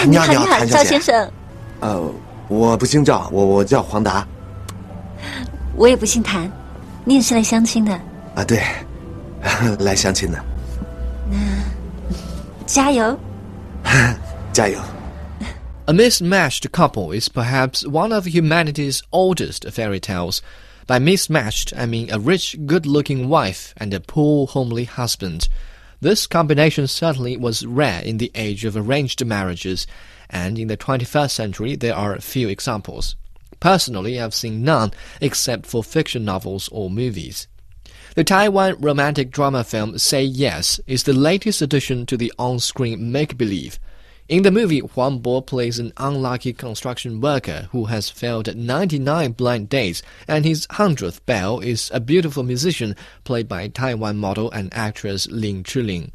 [0.00, 0.72] 啊，你好，你好，谭小姐。
[0.72, 1.30] 赵先生。
[1.80, 2.12] 呃，
[2.48, 4.26] 我不姓赵，我我叫黄达。
[5.76, 6.50] 我也不姓谭，
[7.04, 7.92] 你也是来相亲的？
[8.34, 8.62] 啊，对，
[9.80, 10.42] 来相亲的。
[11.30, 11.36] 那
[12.66, 13.18] 加油，
[14.52, 14.80] 加油。
[15.86, 20.40] A mismatched couple is perhaps one of humanity's oldest fairy tales.
[20.88, 25.48] By mismatched, I mean a rich, good looking wife and a poor, homely husband.
[26.01, 29.85] This combination certainly was rare in the age of arranged marriages,
[30.31, 33.15] and in the 21st century there are few examples.
[33.59, 37.47] Personally, I've seen none except for fiction novels or movies.
[38.15, 43.11] The Taiwan romantic drama film Say Yes is the latest addition to the on screen
[43.11, 43.79] make believe.
[44.31, 49.67] In the movie, Huang Bo plays an unlucky construction worker who has failed 99 blind
[49.67, 55.27] dates, and his 100th belle is a beautiful musician played by Taiwan model and actress
[55.27, 56.13] Lin Chiling.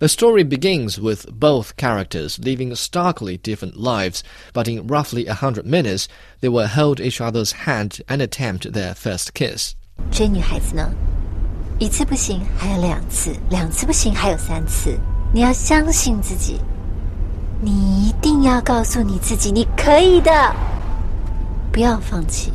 [0.00, 5.64] The story begins with both characters living starkly different lives, but in roughly a hundred
[5.64, 6.08] minutes,
[6.42, 9.74] they will hold each other's hand and attempt their first kiss.
[17.61, 20.31] 你一定要告诉你自己，你可以的，
[21.71, 22.51] 不要放弃。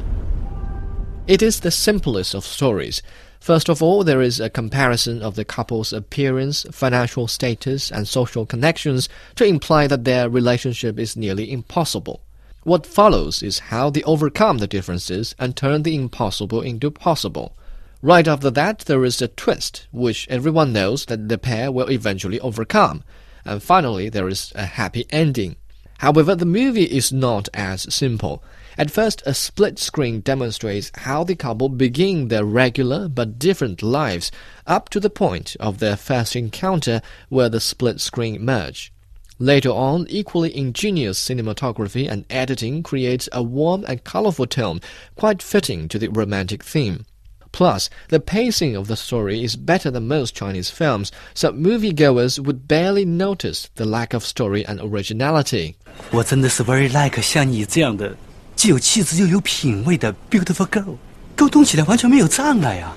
[1.27, 3.01] It is the simplest of stories.
[3.41, 8.45] First of all, there is a comparison of the couple's appearance, financial status, and social
[8.45, 12.21] connections to imply that their relationship is nearly impossible.
[12.65, 17.53] What follows is how they overcome the differences and turn the impossible into possible.
[18.03, 22.41] Right after that, there is a twist, which everyone knows that the pair will eventually
[22.41, 23.05] overcome
[23.46, 25.56] and finally there is a happy ending.
[26.00, 28.44] However, the movie is not as simple.
[28.78, 34.32] At first, a split screen demonstrates how the couple begin their regular but different lives
[34.66, 38.92] up to the point of their first encounter where the split screen merge.
[39.38, 44.82] Later on, equally ingenious cinematography and editing creates a warm and colorful tone
[45.16, 47.06] quite fitting to the romantic theme.
[47.53, 52.69] Plus, the pacing of the story is better than most Chinese films, so moviegoers would
[52.69, 55.75] barely notice the lack of story and originality.
[56.11, 58.15] 我真的是 very like 像你这样的，
[58.57, 60.97] 既有气质又有品味的 beautiful girl，
[61.35, 62.95] 沟通起来完全没有障碍啊！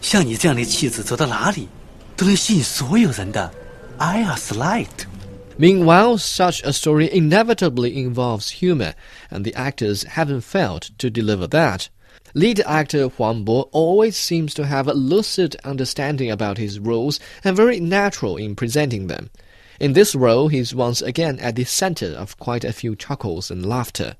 [0.00, 1.68] 像你这样的气质，走到哪里
[2.16, 3.52] 都能吸引所有人的
[3.98, 8.94] eyes light。Meanwhile, such a story inevitably involves humor,
[9.30, 11.88] and the actors haven't failed to deliver that.
[12.36, 17.56] Lead actor Huang Bo always seems to have a lucid understanding about his roles and
[17.56, 19.30] very natural in presenting them.
[19.80, 23.66] In this role, he's once again at the center of quite a few chuckles and
[23.66, 24.16] laughter.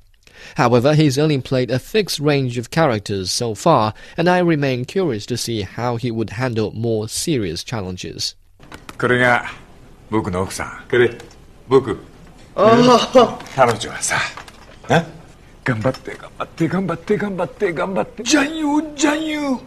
[0.57, 5.25] However, he's only played a fixed range of characters so far, and I remain curious
[5.27, 8.35] to see how he would handle more serious challenges.
[8.99, 9.51] これが
[10.11, 10.91] 僕の奥さん。
[10.91, 11.11] これ
[11.69, 11.99] 僕。
[12.55, 14.17] 彼女はさ、
[14.91, 15.16] え
[15.67, 19.61] 頑張って頑張って頑張って頑張って頑張ってじゃんよじゃんよ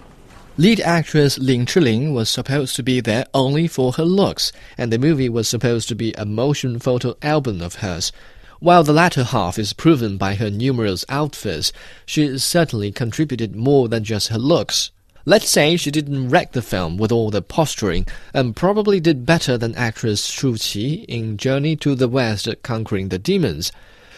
[0.57, 4.97] Lead actress Lin Chiling was supposed to be there only for her looks, and the
[4.97, 8.13] movie was supposed to be a motion photo album of hers.
[8.62, 11.73] While the latter half is proven by her numerous outfits,
[12.06, 14.91] she certainly contributed more than just her looks.
[15.25, 19.57] Let's say she didn't wreck the film with all the posturing, and probably did better
[19.57, 23.73] than actress Shu Qi in Journey to the West Conquering the Demons.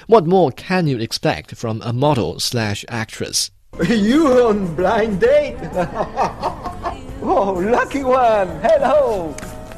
[0.06, 3.50] What more can you expect from a model slash actress?
[3.88, 5.56] You on blind date?
[7.22, 8.48] oh, lucky one!
[8.60, 9.34] Hello!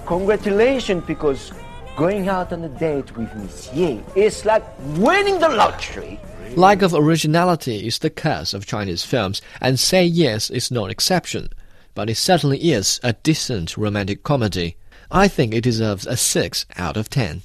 [0.07, 1.53] Congratulations, because
[1.97, 4.65] going out on a date with Miss Ye is like
[4.97, 6.19] winning the lottery.
[6.57, 11.51] Lack of originality is the curse of Chinese films, and Say Yes is no exception.
[11.95, 14.77] But it certainly is a decent romantic comedy.
[15.11, 17.43] I think it deserves a 6 out of 10.